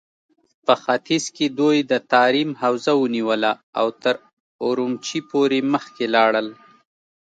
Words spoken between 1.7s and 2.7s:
د تاريم